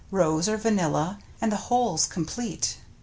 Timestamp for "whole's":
1.69-2.07